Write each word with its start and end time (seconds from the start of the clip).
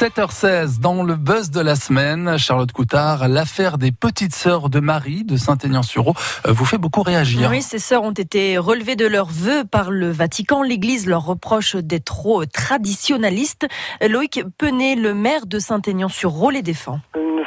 7h16, 0.00 0.80
dans 0.80 1.02
le 1.02 1.14
buzz 1.14 1.50
de 1.50 1.60
la 1.60 1.76
semaine, 1.76 2.38
Charlotte 2.38 2.72
Coutard, 2.72 3.28
l'affaire 3.28 3.76
des 3.76 3.92
petites 3.92 4.34
sœurs 4.34 4.70
de 4.70 4.80
Marie 4.80 5.24
de 5.24 5.36
Saint-Aignan-sur-Eau 5.36 6.14
euh, 6.46 6.52
vous 6.52 6.64
fait 6.64 6.78
beaucoup 6.78 7.02
réagir. 7.02 7.50
Oui, 7.50 7.60
ces 7.60 7.78
sœurs 7.78 8.04
ont 8.04 8.10
été 8.10 8.56
relevées 8.56 8.96
de 8.96 9.04
leurs 9.04 9.28
vœux 9.28 9.64
par 9.70 9.90
le 9.90 10.10
Vatican. 10.10 10.62
L'Église 10.62 11.06
leur 11.06 11.26
reproche 11.26 11.76
d'être 11.76 12.06
trop 12.06 12.46
traditionnalistes. 12.46 13.66
Loïc 14.00 14.42
Penet, 14.56 14.94
le 14.94 15.12
maire 15.12 15.44
de 15.44 15.58
Saint-Aignan-sur-Eau, 15.58 16.48
les 16.48 16.62
défend. 16.62 17.00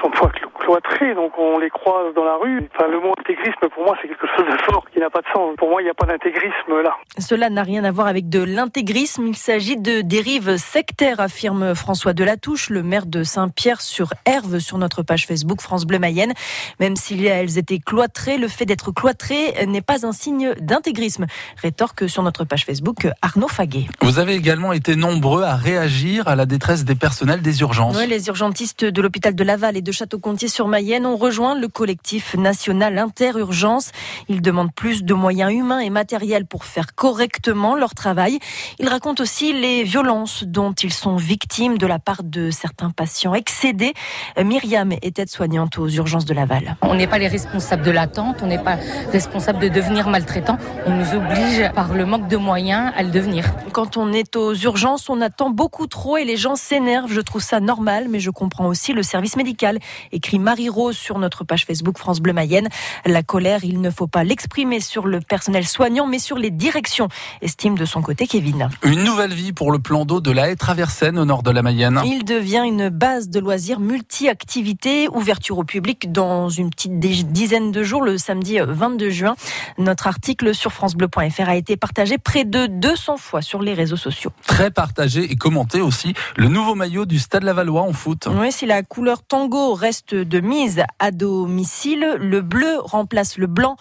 Pas 0.00 0.30
cloîtrés, 0.58 1.14
donc 1.14 1.32
on 1.38 1.58
les 1.58 1.70
croise 1.70 2.14
dans 2.14 2.24
la 2.24 2.36
rue. 2.36 2.68
Enfin, 2.74 2.88
le 2.88 3.00
mot 3.00 3.12
intégrisme, 3.18 3.68
pour 3.74 3.84
moi, 3.84 3.96
c'est 4.00 4.08
quelque 4.08 4.26
chose 4.36 4.46
de 4.46 4.62
fort 4.62 4.84
qui 4.92 4.98
n'a 4.98 5.08
pas 5.08 5.20
de 5.20 5.26
sens. 5.32 5.54
Pour 5.56 5.70
moi, 5.70 5.80
il 5.80 5.84
n'y 5.84 5.90
a 5.90 5.94
pas 5.94 6.06
d'intégrisme 6.06 6.82
là. 6.82 6.94
Cela 7.18 7.48
n'a 7.48 7.62
rien 7.62 7.84
à 7.84 7.90
voir 7.90 8.06
avec 8.06 8.28
de 8.28 8.42
l'intégrisme. 8.42 9.26
Il 9.26 9.36
s'agit 9.36 9.76
de 9.76 10.02
dérives 10.02 10.56
sectaires, 10.58 11.20
affirme 11.20 11.74
François 11.74 12.12
Delatouche, 12.12 12.70
le 12.70 12.82
maire 12.82 13.06
de 13.06 13.22
Saint-Pierre-sur-Herve, 13.22 14.58
sur 14.58 14.78
notre 14.78 15.02
page 15.02 15.26
Facebook 15.26 15.60
France 15.62 15.86
Bleu 15.86 15.98
Mayenne. 15.98 16.34
Même 16.78 16.96
si 16.96 17.24
elles 17.26 17.58
étaient 17.58 17.78
cloîtrées, 17.78 18.36
le 18.36 18.48
fait 18.48 18.66
d'être 18.66 18.92
cloîtrées 18.92 19.66
n'est 19.66 19.80
pas 19.80 20.06
un 20.06 20.12
signe 20.12 20.54
d'intégrisme. 20.60 21.26
Rétorque 21.62 22.08
sur 22.08 22.22
notre 22.22 22.44
page 22.44 22.66
Facebook 22.66 23.08
Arnaud 23.22 23.48
Faguet. 23.48 23.86
Vous 24.02 24.18
avez 24.18 24.34
également 24.34 24.72
été 24.72 24.96
nombreux 24.96 25.42
à 25.42 25.56
réagir 25.56 26.28
à 26.28 26.36
la 26.36 26.46
détresse 26.46 26.84
des 26.84 26.94
personnels 26.94 27.40
des 27.40 27.60
urgences. 27.62 27.96
Oui, 27.96 28.06
les 28.06 28.28
urgentistes 28.28 28.84
de 28.84 29.02
l'hôpital 29.02 29.34
de 29.34 29.44
Laval 29.44 29.76
et 29.76 29.82
de 29.82 29.89
Château-Contier 29.92 30.48
sur 30.48 30.68
Mayenne 30.68 31.06
ont 31.06 31.16
rejoint 31.16 31.54
le 31.54 31.68
collectif 31.68 32.34
national 32.34 32.98
Interurgence. 32.98 33.90
Ils 34.28 34.42
demandent 34.42 34.72
plus 34.74 35.02
de 35.02 35.14
moyens 35.14 35.52
humains 35.52 35.80
et 35.80 35.90
matériels 35.90 36.46
pour 36.46 36.64
faire 36.64 36.94
correctement 36.94 37.74
leur 37.74 37.94
travail. 37.94 38.38
Ils 38.78 38.88
racontent 38.88 39.22
aussi 39.22 39.52
les 39.52 39.82
violences 39.82 40.44
dont 40.44 40.72
ils 40.72 40.92
sont 40.92 41.16
victimes 41.16 41.78
de 41.78 41.86
la 41.86 41.98
part 41.98 42.22
de 42.22 42.50
certains 42.50 42.90
patients 42.90 43.34
excédés. 43.34 43.94
Myriam 44.42 44.92
est 44.92 45.18
aide-soignante 45.18 45.78
aux 45.78 45.88
urgences 45.88 46.24
de 46.24 46.34
Laval. 46.34 46.76
On 46.82 46.94
n'est 46.94 47.06
pas 47.06 47.18
les 47.18 47.28
responsables 47.28 47.82
de 47.82 47.90
l'attente, 47.90 48.38
on 48.42 48.46
n'est 48.46 48.62
pas 48.62 48.78
responsable 49.12 49.58
de 49.58 49.68
devenir 49.68 50.08
maltraitant. 50.08 50.58
On 50.86 50.94
nous 50.94 51.14
oblige 51.14 51.70
par 51.74 51.92
le 51.94 52.06
manque 52.06 52.28
de 52.28 52.36
moyens 52.36 52.92
à 52.96 53.02
le 53.02 53.10
devenir. 53.10 53.44
Quand 53.72 53.96
on 53.96 54.12
est 54.12 54.36
aux 54.36 54.54
urgences, 54.54 55.08
on 55.08 55.20
attend 55.20 55.50
beaucoup 55.50 55.86
trop 55.86 56.16
et 56.16 56.24
les 56.24 56.36
gens 56.36 56.56
s'énervent. 56.56 57.12
Je 57.12 57.20
trouve 57.20 57.42
ça 57.42 57.60
normal, 57.60 58.06
mais 58.08 58.20
je 58.20 58.30
comprends 58.30 58.66
aussi 58.66 58.92
le 58.92 59.02
service 59.02 59.36
médical, 59.36 59.78
écrit 60.12 60.38
Marie-Rose 60.38 60.96
sur 60.96 61.18
notre 61.18 61.44
page 61.44 61.64
Facebook 61.64 61.98
France 61.98 62.20
Bleu 62.20 62.32
Mayenne. 62.32 62.68
La 63.06 63.22
colère, 63.22 63.64
il 63.64 63.80
ne 63.80 63.90
faut 63.90 64.06
pas 64.06 64.24
l'exprimer 64.24 64.80
sur 64.80 65.06
le 65.06 65.20
personnel 65.20 65.66
soignant, 65.66 66.06
mais 66.06 66.18
sur 66.18 66.36
les 66.36 66.50
directions, 66.50 67.08
estime 67.42 67.76
de 67.76 67.84
son 67.84 68.02
côté 68.02 68.26
Kevin. 68.26 68.68
Une 68.82 69.04
nouvelle 69.04 69.32
vie 69.32 69.52
pour 69.52 69.72
le 69.72 69.78
plan 69.78 70.04
d'eau 70.04 70.20
de 70.20 70.30
la 70.30 70.50
haie 70.50 70.56
Traversaine 70.56 71.18
au 71.18 71.24
nord 71.24 71.42
de 71.42 71.50
la 71.50 71.62
Mayenne. 71.62 72.00
Il 72.04 72.24
devient 72.24 72.62
une 72.66 72.88
base 72.88 73.28
de 73.28 73.40
loisirs 73.40 73.80
multi-activités, 73.80 75.08
ouverture 75.08 75.58
au 75.58 75.64
public 75.64 76.12
dans 76.12 76.48
une 76.48 76.70
petite 76.70 76.98
dizaine 76.98 77.72
de 77.72 77.82
jours, 77.82 78.02
le 78.02 78.18
samedi 78.18 78.58
22 78.60 79.10
juin. 79.10 79.36
Notre 79.78 80.06
article 80.06 80.54
sur 80.54 80.72
francebleu.fr 80.72 81.48
a 81.48 81.56
été 81.56 81.76
partagé 81.76 82.18
près 82.18 82.44
de 82.44 82.66
200 82.66 83.16
fois 83.16 83.42
sur 83.42 83.62
les 83.62 83.74
réseaux 83.74 83.96
sociaux. 83.96 84.32
Très 84.46 84.70
partagé 84.70 85.22
et 85.30 85.36
commenté 85.36 85.80
aussi 85.80 86.14
le 86.36 86.48
nouveau 86.48 86.74
maillot 86.74 87.06
du 87.06 87.18
Stade 87.18 87.44
Lavallois 87.44 87.82
en 87.82 87.92
foot. 87.92 88.28
Oui, 88.30 88.52
si 88.52 88.66
la 88.66 88.82
couleur 88.82 89.22
tango 89.22 89.69
reste 89.74 90.14
de 90.14 90.40
mise 90.40 90.82
à 90.98 91.10
domicile, 91.10 92.16
le 92.18 92.40
bleu 92.40 92.78
remplace 92.80 93.38
le 93.38 93.46
blanc 93.46 93.76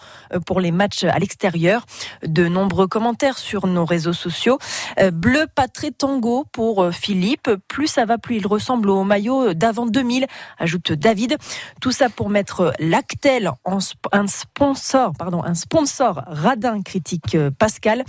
pour 0.45 0.59
les 0.59 0.71
matchs 0.71 1.03
à 1.03 1.17
l'extérieur. 1.19 1.85
De 2.25 2.47
nombreux 2.47 2.87
commentaires 2.87 3.37
sur 3.37 3.67
nos 3.67 3.85
réseaux 3.85 4.13
sociaux. 4.13 4.57
Bleu 5.11 5.45
pas 5.53 5.67
très 5.67 5.91
tango 5.91 6.45
pour 6.51 6.91
Philippe. 6.91 7.49
Plus 7.67 7.87
ça 7.87 8.05
va, 8.05 8.17
plus 8.17 8.37
il 8.37 8.47
ressemble 8.47 8.89
au 8.89 9.03
maillot 9.03 9.53
d'avant 9.53 9.85
2000, 9.85 10.27
ajoute 10.57 10.91
David. 10.91 11.37
Tout 11.81 11.91
ça 11.91 12.09
pour 12.09 12.29
mettre 12.29 12.73
Lactel 12.79 13.51
en 13.65 13.79
un 14.11 14.27
sponsor, 14.27 15.13
pardon, 15.17 15.43
un 15.43 15.55
sponsor 15.55 16.23
radin, 16.27 16.81
critique 16.81 17.37
Pascal. 17.57 18.03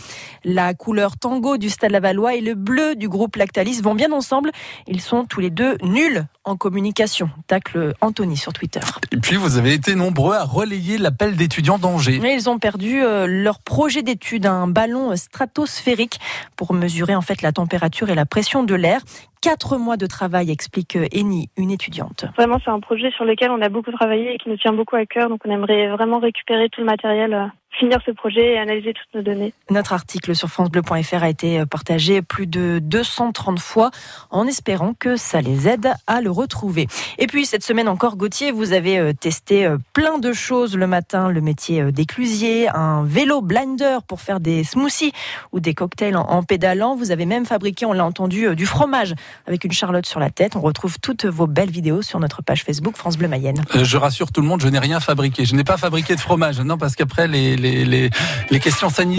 La 0.45 0.75
couleur 0.75 1.17
tango 1.17 1.57
du 1.57 1.71
Stade 1.71 1.93
Lavallois 1.93 2.35
et 2.35 2.41
le 2.41 2.55
bleu 2.55 2.95
du 2.97 3.09
groupe 3.09 3.37
Lactalis 3.37 3.81
vont 3.81 3.95
bien 3.95 4.13
ensemble. 4.13 4.51
Ils 4.87 5.01
sont 5.01 5.25
tous 5.25 5.41
les 5.41 5.51
deux 5.51 5.77
nuls 5.83 6.25
en 6.45 6.57
communication. 6.57 7.31
Tacle 7.47 7.93
Anthony 8.01 8.37
sur 8.37 8.53
Twitter. 8.53 8.81
Et 9.13 9.17
puis 9.17 9.37
vous 9.37 9.59
avez 9.59 9.75
été 9.75 9.95
nombreux 9.95 10.35
à 10.35 10.45
relayer 10.45 10.99
l'appel 10.99 11.37
d'étudiants 11.37 11.79
d'Angers. 11.79 12.21
Ils 12.23 12.49
ont 12.49 12.59
perdu 12.59 13.01
leur 13.01 13.61
projet 13.61 14.03
d'étude, 14.03 14.47
un 14.47 14.67
ballon 14.67 15.15
stratosphérique 15.17 16.19
pour 16.57 16.73
mesurer 16.73 17.15
en 17.15 17.21
fait 17.21 17.43
la 17.43 17.53
température 17.53 18.11
et 18.11 18.15
la 18.15 18.27
pression 18.27 18.63
de 18.63 18.75
l'air. 18.75 19.01
Quatre 19.43 19.79
mois 19.79 19.97
de 19.97 20.05
travail, 20.05 20.51
explique 20.51 20.99
Eni, 21.13 21.49
une 21.57 21.71
étudiante. 21.71 22.27
Vraiment, 22.37 22.59
c'est 22.63 22.71
un 22.71 22.81
projet 22.81 23.11
sur 23.13 23.25
lequel 23.25 23.51
on 23.51 23.63
a 23.63 23.71
beaucoup 23.71 23.91
travaillé 23.91 24.35
et 24.35 24.39
qui 24.39 24.51
nous 24.51 24.59
tient 24.59 24.75
beaucoup 24.75 24.97
à 24.97 25.07
cœur. 25.07 25.31
Donc, 25.31 25.41
on 25.47 25.51
aimerait 25.51 25.89
vraiment 25.89 26.19
récupérer 26.19 26.69
tout 26.69 26.83
le 26.83 26.87
matériel 26.87 27.51
finir 27.79 27.99
ce 28.05 28.11
projet 28.11 28.55
et 28.55 28.59
analyser 28.59 28.93
toutes 28.93 29.15
nos 29.15 29.23
données. 29.23 29.55
Notre 29.71 29.93
article 29.93 30.35
sur 30.35 30.49
francebleu.fr 30.49 31.23
a 31.23 31.29
été 31.29 31.65
partagé 31.67 32.23
plus 32.23 32.47
de 32.47 32.79
230 32.83 33.59
fois 33.59 33.91
en 34.31 34.47
espérant 34.47 34.95
que 34.99 35.17
ça 35.17 35.41
les 35.41 35.69
aide 35.69 35.93
à 36.07 36.21
le 36.21 36.31
retrouver. 36.31 36.89
Et 37.19 37.27
puis 37.27 37.47
cette 37.47 37.65
semaine 37.65 37.89
encore, 37.89 38.17
Gauthier, 38.17 38.53
vous 38.53 38.73
avez 38.73 39.15
testé 39.15 39.73
plein 39.93 40.19
de 40.19 40.33
choses 40.33 40.77
le 40.77 40.87
matin, 40.87 41.29
le 41.31 41.41
métier 41.41 41.93
d'éclusier, 41.93 42.69
un 42.69 43.05
vélo 43.05 43.41
blinder 43.41 43.99
pour 44.07 44.21
faire 44.21 44.41
des 44.41 44.65
smoothies 44.65 45.13
ou 45.53 45.61
des 45.61 45.75
cocktails 45.75 46.17
en 46.17 46.43
pédalant. 46.43 46.97
Vous 46.97 47.11
avez 47.11 47.27
même 47.27 47.47
fabriqué, 47.47 47.87
on 47.87 47.93
l'a 47.93 48.05
entendu, 48.05 48.55
du 48.57 48.67
fromage 48.67 49.15
avec 49.47 49.65
une 49.65 49.73
charlotte 49.73 50.07
sur 50.07 50.21
la 50.21 50.31
tête. 50.31 50.57
On 50.57 50.61
retrouve 50.61 50.99
toutes 51.01 51.25
vos 51.25 51.47
belles 51.47 51.71
vidéos 51.71 52.03
sur 52.03 52.21
notre 52.21 52.43
page 52.43 52.65
Facebook 52.65 52.97
France 52.97 53.17
Bleu 53.17 53.29
Mayenne. 53.29 53.63
Je 53.75 53.97
rassure 53.97 54.33
tout 54.33 54.41
le 54.41 54.49
monde, 54.49 54.61
je 54.61 54.69
n'ai 54.69 54.79
rien 54.79 55.01
fabriqué. 55.01 55.45
Je 55.45 55.55
n'ai 55.55 55.65
pas 55.65 55.77
fabriqué 55.77 56.15
de 56.15 56.21
fromage, 56.21 56.61
non, 56.61 56.79
parce 56.79 56.97
qu'après 56.97 57.29
les, 57.29 57.57
les, 57.61 57.85
les, 57.85 58.61
questions 58.61 58.89
sanitaires 58.91 59.09